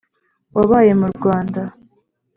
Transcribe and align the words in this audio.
Wabaye 0.55 0.91
mu 0.99 1.07
Rwanda. 1.15 1.61